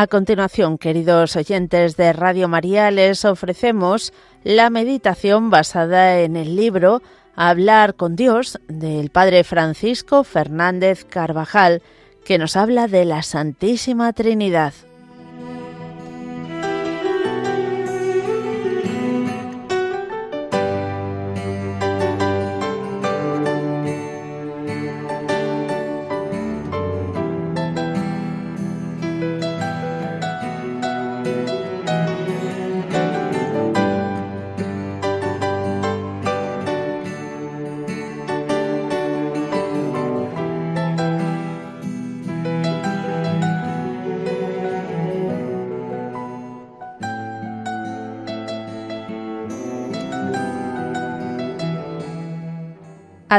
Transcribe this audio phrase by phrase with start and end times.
[0.00, 4.14] A continuación, queridos oyentes de Radio María, les ofrecemos
[4.44, 7.02] la meditación basada en el libro
[7.36, 11.82] Hablar con Dios del Padre Francisco Fernández Carvajal,
[12.24, 14.72] que nos habla de la Santísima Trinidad.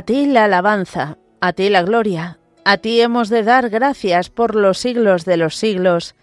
[0.02, 4.56] A ti la alabanza, a ti la gloria, a ti hemos de dar gracias por
[4.56, 6.16] los siglos de los siglos,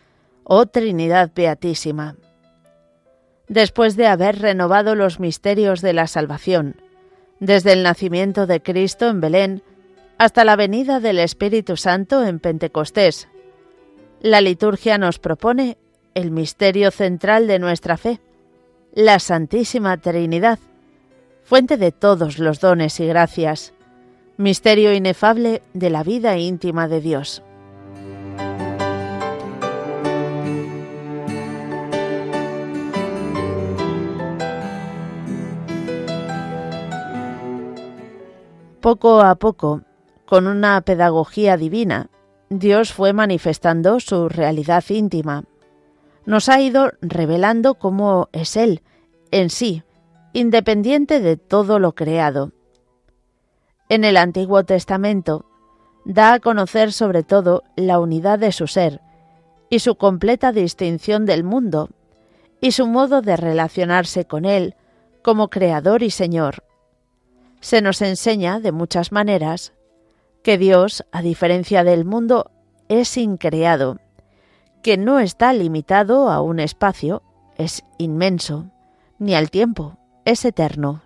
[0.42, 2.16] oh Trinidad Beatísima.
[3.46, 6.74] Después de haber renovado los misterios de la salvación,
[7.38, 9.62] desde el nacimiento de Cristo en Belén
[10.18, 13.28] hasta la venida del Espíritu Santo en Pentecostés,
[14.20, 15.78] la liturgia nos propone
[16.14, 18.18] el misterio central de nuestra fe,
[18.92, 20.58] la Santísima Trinidad,
[21.48, 23.72] fuente de todos los dones y gracias,
[24.36, 27.42] misterio inefable de la vida íntima de Dios.
[38.82, 39.80] Poco a poco,
[40.26, 42.10] con una pedagogía divina,
[42.50, 45.44] Dios fue manifestando su realidad íntima.
[46.26, 48.82] Nos ha ido revelando cómo es Él,
[49.30, 49.82] en sí,
[50.38, 52.52] independiente de todo lo creado.
[53.88, 55.46] En el Antiguo Testamento
[56.04, 59.00] da a conocer sobre todo la unidad de su ser
[59.68, 61.90] y su completa distinción del mundo
[62.60, 64.76] y su modo de relacionarse con él
[65.22, 66.62] como creador y Señor.
[67.60, 69.72] Se nos enseña de muchas maneras
[70.44, 72.52] que Dios, a diferencia del mundo,
[72.88, 73.98] es increado,
[74.84, 77.22] que no está limitado a un espacio,
[77.56, 78.70] es inmenso,
[79.18, 79.98] ni al tiempo,
[80.28, 81.00] es eterno.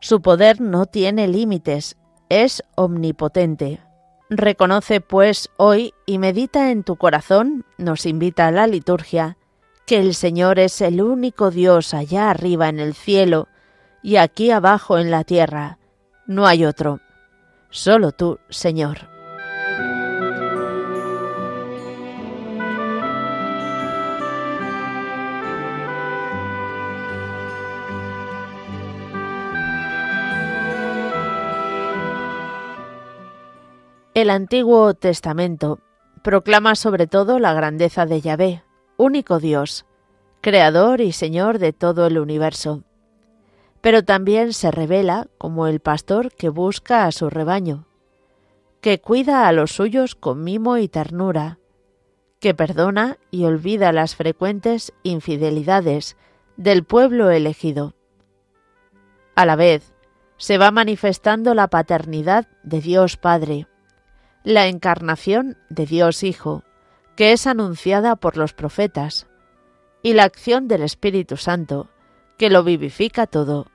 [0.00, 1.96] Su poder no tiene límites,
[2.28, 3.80] es omnipotente.
[4.30, 9.38] Reconoce, pues, hoy y medita en tu corazón, nos invita a la liturgia,
[9.86, 13.48] que el Señor es el único Dios allá arriba en el cielo
[14.04, 15.78] y aquí abajo en la tierra.
[16.28, 17.00] No hay otro.
[17.70, 19.11] Solo tú, Señor.
[34.22, 35.80] El Antiguo Testamento
[36.22, 38.62] proclama sobre todo la grandeza de Yahvé,
[38.96, 39.84] único Dios,
[40.40, 42.84] creador y Señor de todo el universo.
[43.80, 47.88] Pero también se revela como el pastor que busca a su rebaño,
[48.80, 51.58] que cuida a los suyos con mimo y ternura,
[52.38, 56.16] que perdona y olvida las frecuentes infidelidades
[56.56, 57.96] del pueblo elegido.
[59.34, 59.92] A la vez,
[60.36, 63.66] se va manifestando la paternidad de Dios Padre,
[64.44, 66.62] la encarnación de Dios Hijo,
[67.16, 69.26] que es anunciada por los profetas,
[70.02, 71.88] y la acción del Espíritu Santo,
[72.38, 73.71] que lo vivifica todo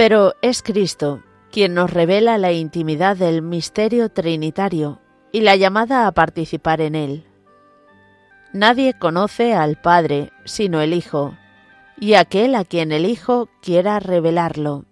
[0.00, 1.22] Pero es Cristo
[1.52, 4.98] quien nos revela la intimidad del misterio trinitario
[5.30, 7.26] y la llamada a participar en él.
[8.54, 11.36] Nadie conoce al Padre sino el Hijo,
[11.98, 14.86] y aquel a quien el Hijo quiera revelarlo.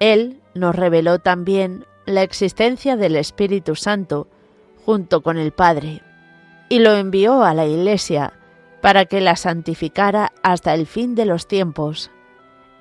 [0.00, 4.28] Él nos reveló también la existencia del Espíritu Santo
[4.84, 6.02] junto con el Padre,
[6.68, 8.34] y lo envió a la Iglesia
[8.82, 12.10] para que la santificara hasta el fin de los tiempos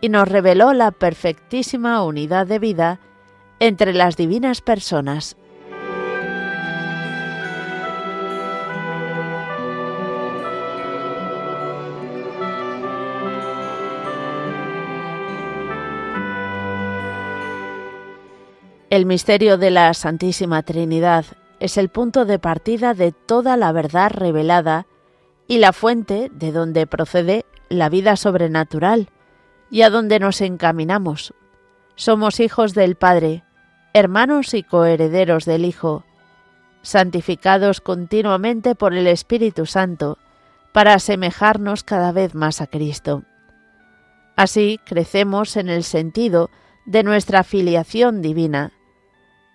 [0.02, 3.00] y nos reveló la perfectísima unidad de vida
[3.60, 5.38] entre las divinas personas.
[18.90, 21.26] El misterio de la Santísima Trinidad
[21.60, 24.88] es el punto de partida de toda la verdad revelada
[25.48, 29.10] y la fuente de donde procede la vida sobrenatural
[29.70, 31.34] y a donde nos encaminamos,
[31.96, 33.44] somos hijos del Padre,
[33.94, 36.06] hermanos y coherederos del Hijo,
[36.82, 40.18] santificados continuamente por el Espíritu Santo,
[40.72, 43.24] para asemejarnos cada vez más a Cristo.
[44.36, 46.52] Así crecemos en el sentido
[46.86, 48.72] de nuestra filiación divina.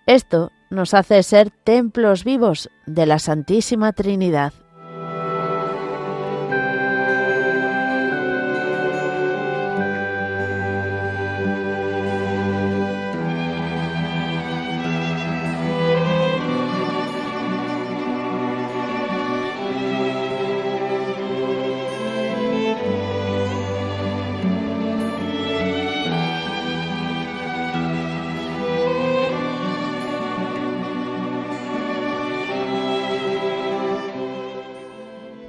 [0.05, 4.53] Esto nos hace ser templos vivos de la Santísima Trinidad.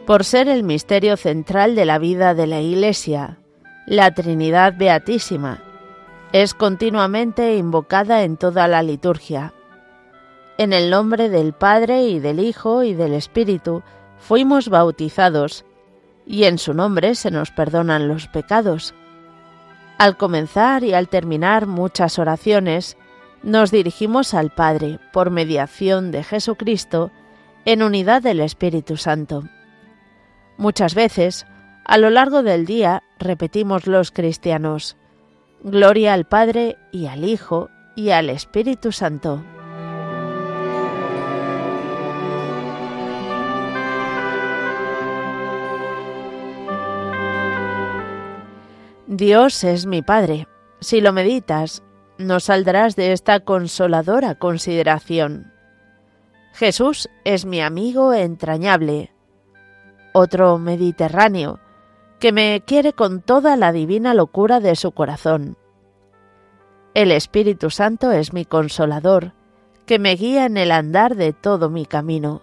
[0.07, 3.39] Por ser el misterio central de la vida de la Iglesia,
[3.87, 5.63] la Trinidad Beatísima.
[6.33, 9.55] Es continuamente invocada en toda la liturgia.
[10.59, 13.83] En el nombre del Padre y del Hijo y del Espíritu
[14.19, 15.65] fuimos bautizados,
[16.27, 18.95] y en su nombre se nos perdonan los pecados.
[19.97, 22.97] Al comenzar y al terminar muchas oraciones,
[23.43, 27.11] nos dirigimos al Padre por mediación de Jesucristo
[27.65, 29.45] en unidad del Espíritu Santo.
[30.57, 31.47] Muchas veces,
[31.85, 34.97] a lo largo del día, repetimos los cristianos,
[35.63, 39.43] Gloria al Padre y al Hijo y al Espíritu Santo.
[49.07, 50.49] Dios es mi Padre.
[50.81, 51.83] Si lo meditas,
[52.19, 55.53] no saldrás de esta consoladora consideración.
[56.53, 59.14] Jesús es mi amigo entrañable
[60.15, 61.59] otro Mediterráneo,
[62.21, 65.57] que me quiere con toda la divina locura de su corazón.
[66.95, 69.33] El Espíritu Santo es mi consolador,
[69.87, 72.43] que me guía en el andar de todo mi camino.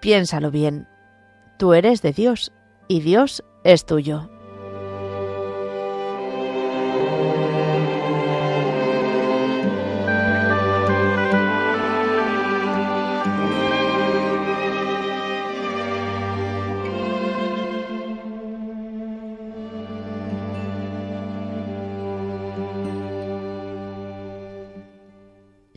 [0.00, 0.88] Piénsalo bien,
[1.60, 2.52] tú eres de Dios
[2.88, 4.31] y Dios es tuyo.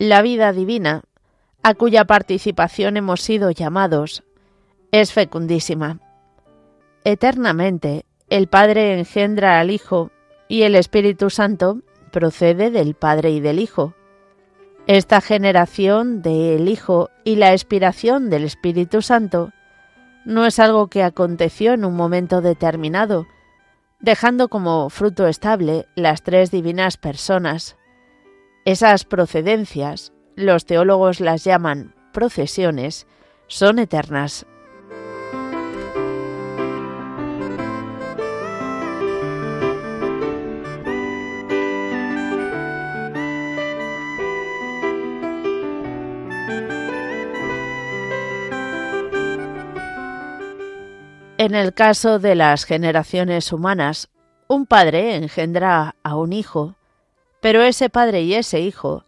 [0.08, 1.02] La vida divina,
[1.64, 4.22] a cuya participación hemos sido llamados,
[4.92, 5.98] es fecundísima.
[7.02, 10.12] Eternamente, el Padre engendra al Hijo
[10.46, 11.80] y el Espíritu Santo
[12.12, 13.94] procede del Padre y del Hijo.
[14.86, 19.50] Esta generación del Hijo y la expiración del Espíritu Santo
[20.24, 23.26] no es algo que aconteció en un momento determinado,
[23.98, 27.76] dejando como fruto estable las tres divinas personas,
[28.66, 33.06] esas procedencias, los teólogos las llaman procesiones,
[33.46, 34.44] son eternas.
[51.38, 54.08] En el caso de las generaciones humanas,
[54.48, 56.74] un padre engendra a un hijo,
[57.46, 59.04] pero ese padre y ese hijo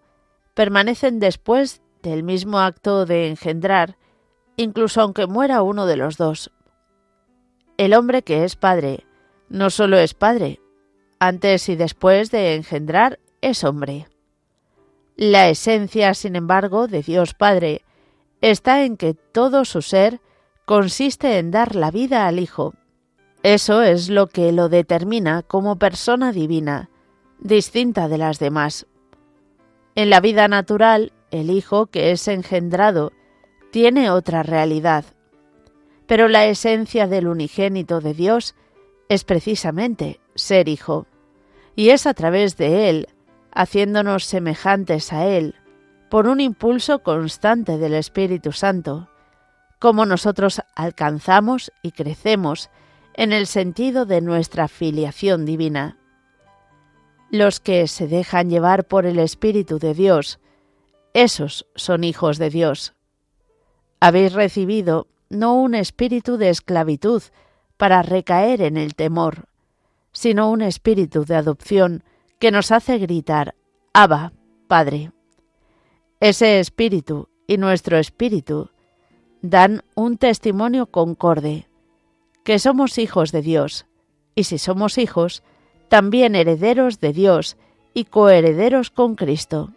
[0.54, 3.96] permanecen después del mismo acto de engendrar,
[4.56, 6.52] incluso aunque muera uno de los dos.
[7.78, 9.04] El hombre que es padre
[9.48, 10.60] no solo es padre,
[11.18, 14.06] antes y después de engendrar es hombre.
[15.16, 17.82] La esencia, sin embargo, de Dios Padre
[18.40, 20.20] está en que todo su ser
[20.64, 22.74] consiste en dar la vida al Hijo.
[23.42, 26.88] Eso es lo que lo determina como persona divina,
[27.40, 28.86] distinta de las demás.
[29.94, 33.12] En la vida natural, el Hijo que es engendrado
[33.70, 35.04] tiene otra realidad,
[36.06, 38.54] pero la esencia del unigénito de Dios
[39.08, 41.06] es precisamente ser Hijo,
[41.76, 43.08] y es a través de Él,
[43.52, 45.54] haciéndonos semejantes a Él,
[46.10, 49.08] por un impulso constante del Espíritu Santo,
[49.78, 52.70] como nosotros alcanzamos y crecemos
[53.14, 55.98] en el sentido de nuestra filiación divina.
[57.30, 60.38] Los que se dejan llevar por el Espíritu de Dios,
[61.12, 62.94] esos son hijos de Dios.
[64.00, 67.22] Habéis recibido no un espíritu de esclavitud
[67.76, 69.48] para recaer en el temor,
[70.12, 72.02] sino un espíritu de adopción
[72.38, 73.54] que nos hace gritar,
[73.92, 74.32] Abba,
[74.66, 75.12] Padre.
[76.20, 78.70] Ese espíritu y nuestro espíritu
[79.42, 81.68] dan un testimonio concorde,
[82.42, 83.86] que somos hijos de Dios,
[84.34, 85.42] y si somos hijos,
[85.88, 87.56] también herederos de Dios
[87.94, 89.70] y coherederos con Cristo.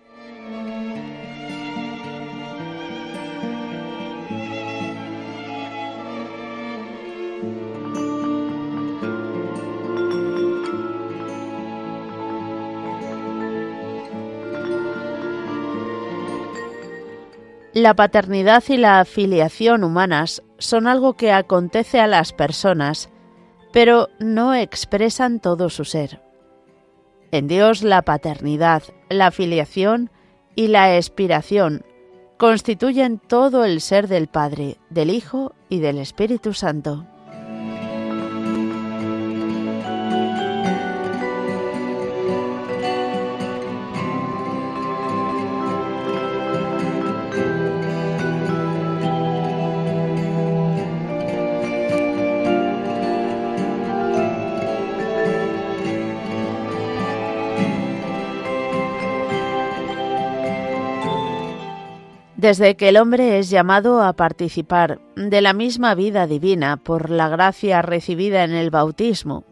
[17.74, 23.10] La paternidad y la filiación humanas son algo que acontece a las personas,
[23.72, 26.22] pero no expresan todo su ser.
[27.32, 30.10] En Dios la paternidad, la filiación
[30.56, 31.86] y la expiración
[32.38, 37.06] constituyen todo el ser del Padre, del Hijo y del Espíritu Santo.
[62.42, 67.30] Desde que el hombre es llamado a participar de la misma vida divina por la
[67.30, 69.44] gracia recibida en el bautismo,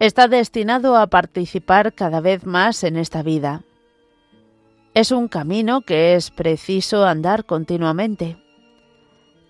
[0.00, 3.64] está destinado a participar cada vez más en esta vida.
[4.92, 8.36] Es un camino que es preciso andar continuamente.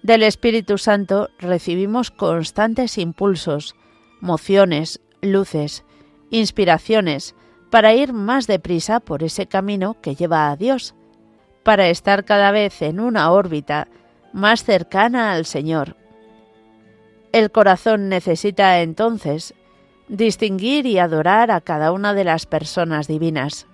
[0.05, 3.75] Del Espíritu Santo recibimos constantes impulsos,
[4.21, 5.85] mociones, luces,
[6.31, 7.35] inspiraciones
[7.69, 10.95] para ir más deprisa por ese camino que lleva a Dios
[11.71, 13.87] para estar cada vez en una órbita
[14.33, 15.95] más cercana al Señor.
[17.31, 19.55] El corazón necesita entonces
[20.09, 23.69] distinguir y adorar a cada una de las personas divinas.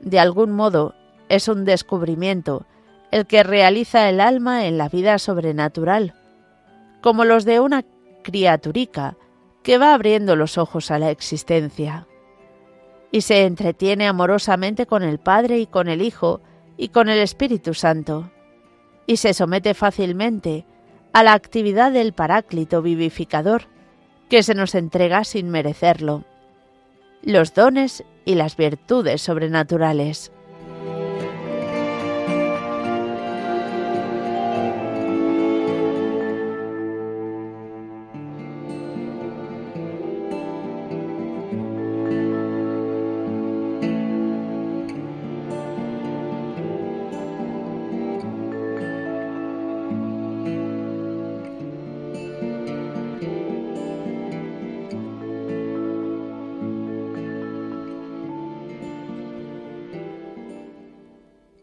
[0.00, 0.96] De algún modo
[1.28, 2.66] es un descubrimiento
[3.12, 6.16] el que realiza el alma en la vida sobrenatural,
[7.00, 7.84] como los de una
[8.24, 9.16] criaturica
[9.62, 12.08] que va abriendo los ojos a la existencia,
[13.12, 16.40] y se entretiene amorosamente con el Padre y con el Hijo
[16.78, 18.30] y con el Espíritu Santo,
[19.06, 20.64] y se somete fácilmente
[21.12, 23.64] a la actividad del Paráclito vivificador,
[24.30, 26.24] que se nos entrega sin merecerlo,
[27.22, 30.32] los dones y las virtudes sobrenaturales.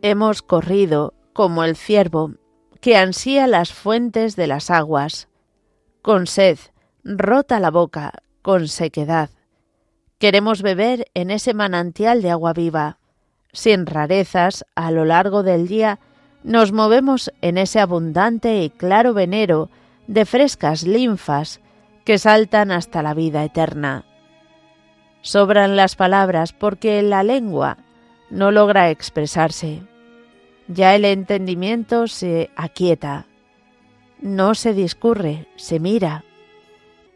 [0.08, 2.36] Hemos corrido como el ciervo
[2.80, 5.30] que ansía las fuentes de las aguas,
[6.04, 6.60] con sed,
[7.04, 9.32] rota la boca, con sequedad.
[10.20, 13.00] Queremos beber en ese manantial de agua viva.
[13.52, 15.98] Sin rarezas, a lo largo del día,
[16.44, 19.72] nos movemos en ese abundante y claro venero
[20.06, 21.62] de frescas linfas
[22.04, 24.06] que saltan hasta la vida eterna.
[25.22, 27.80] Sobran las palabras porque la lengua
[28.30, 29.82] no logra expresarse.
[30.68, 33.28] Ya el entendimiento se aquieta,
[34.20, 36.24] no se discurre, se mira,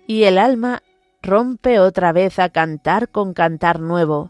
[0.05, 0.83] y el alma
[1.21, 4.29] rompe otra vez a cantar con cantar nuevo,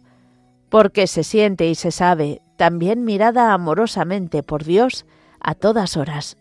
[0.70, 5.06] porque se siente y se sabe también mirada amorosamente por Dios
[5.40, 6.38] a todas horas.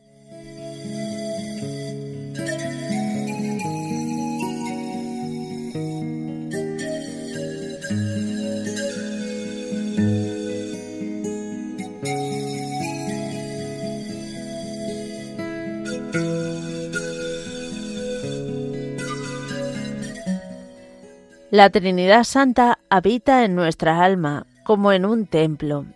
[21.51, 25.87] La Trinidad Santa habita en nuestra alma como en un templo.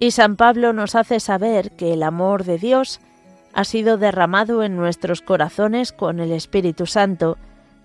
[0.00, 2.98] Y San Pablo nos hace saber que el amor de Dios
[3.54, 7.38] ha sido derramado en nuestros corazones con el Espíritu Santo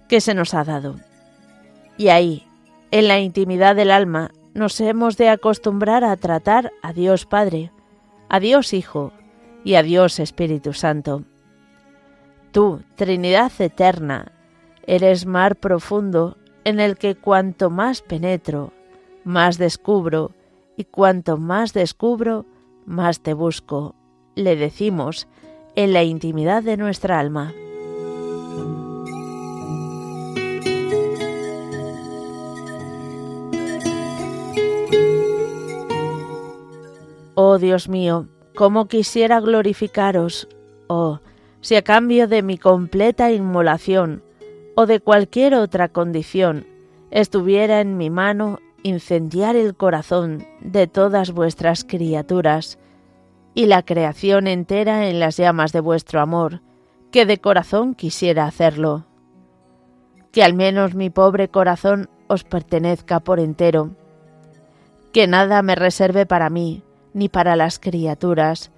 [0.09, 0.95] que se nos ha dado.
[1.97, 2.47] Y ahí,
[2.89, 7.71] en la intimidad del alma, nos hemos de acostumbrar a tratar a Dios Padre,
[8.27, 9.13] a Dios Hijo
[9.63, 11.25] y a Dios Espíritu Santo.
[12.51, 14.31] Tú, Trinidad eterna,
[14.88, 18.74] eres mar profundo en el que cuanto más penetro,
[19.24, 20.32] más descubro,
[20.77, 22.46] y cuanto más descubro,
[22.86, 23.96] más te busco,
[24.36, 25.27] le decimos
[25.75, 27.53] en la intimidad de nuestra alma.
[37.36, 40.48] Oh Dios mío, cómo quisiera glorificaros,
[40.88, 41.20] oh,
[41.62, 44.24] si a cambio de mi completa inmolación
[44.75, 46.65] o de cualquier otra condición
[47.11, 52.79] estuviera en mi mano incendiar el corazón de todas vuestras criaturas
[53.53, 56.61] y la creación entera en las llamas de vuestro amor,
[57.11, 59.05] que de corazón quisiera hacerlo.
[60.31, 63.91] Que al menos mi pobre corazón os pertenezca por entero,
[65.11, 68.71] que nada me reserve para mí, ni para las criaturas,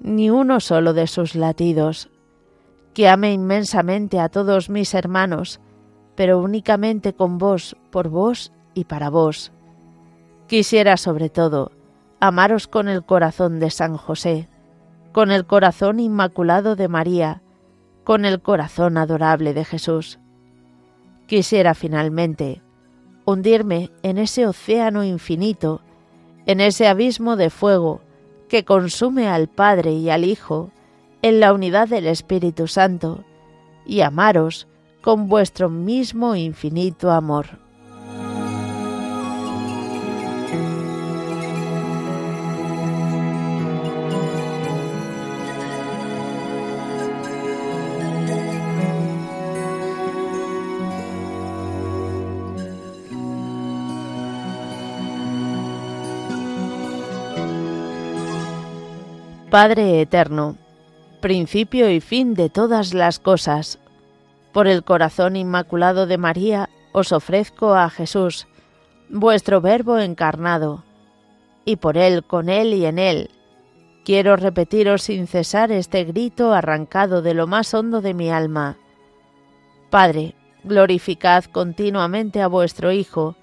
[0.00, 2.10] ni uno solo de sus latidos,
[2.96, 5.60] que ame inmensamente a todos mis hermanos,
[6.14, 9.52] pero únicamente con vos, por vos y para vos.
[10.46, 11.72] Quisiera sobre todo
[12.20, 14.48] amaros con el corazón de San José,
[15.12, 17.42] con el corazón inmaculado de María,
[18.02, 20.18] con el corazón adorable de Jesús.
[21.26, 22.62] Quisiera finalmente
[23.26, 25.82] hundirme en ese océano infinito,
[26.46, 28.00] en ese abismo de fuego
[28.48, 30.70] que consume al Padre y al Hijo
[31.22, 33.24] en la unidad del Espíritu Santo,
[33.84, 34.66] y amaros
[35.00, 37.58] con vuestro mismo infinito amor.
[59.48, 60.56] Padre Eterno,
[61.26, 63.80] principio y fin de todas las cosas,
[64.52, 68.46] por el corazón inmaculado de María os ofrezco a Jesús,
[69.08, 70.84] vuestro Verbo encarnado,
[71.64, 73.30] y por Él, con Él y en Él,
[74.04, 78.76] quiero repetiros sin cesar este grito arrancado de lo más hondo de mi alma.
[79.90, 83.34] Padre, glorificad continuamente a vuestro Hijo,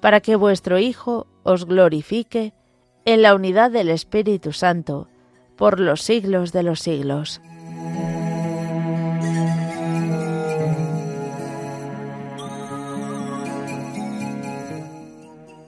[0.00, 2.52] para que vuestro Hijo os glorifique
[3.04, 5.08] en la unidad del Espíritu Santo,
[5.56, 7.40] por los siglos de los siglos.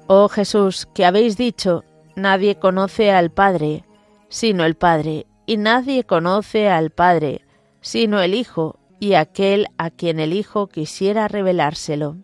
[0.08, 3.84] Oh Jesús, que habéis dicho, nadie conoce al Padre,
[4.28, 7.44] sino el Padre, y nadie conoce al Padre,
[7.80, 12.18] sino el Hijo, y aquel a quien el Hijo quisiera revelárselo.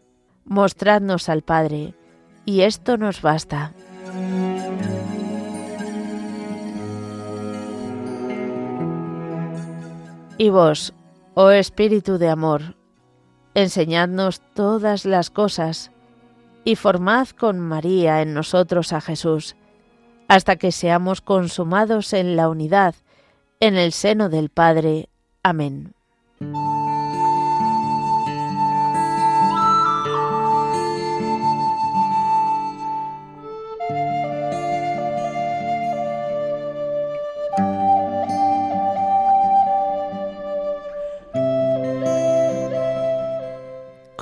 [0.45, 1.95] Mostradnos al Padre,
[2.45, 3.73] y esto nos basta.
[10.43, 10.93] Y vos,
[11.35, 12.75] oh Espíritu de amor,
[13.55, 15.93] enseñadnos todas las cosas
[16.65, 19.55] y formad con María en nosotros a Jesús,
[20.27, 22.97] hasta que seamos consumados en la unidad,
[23.61, 25.09] en el seno del Padre.
[25.45, 25.95] Amén.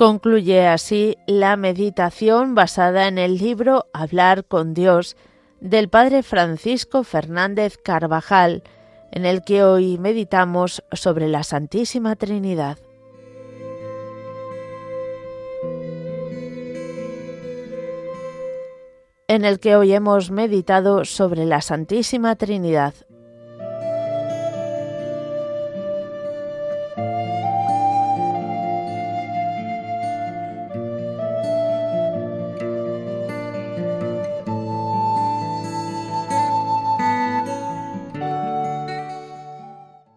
[0.01, 5.15] Concluye así la meditación basada en el libro Hablar con Dios
[5.59, 8.63] del Padre Francisco Fernández Carvajal,
[9.11, 12.79] en el que hoy meditamos sobre la Santísima Trinidad.
[19.27, 22.95] En el que hoy hemos meditado sobre la Santísima Trinidad,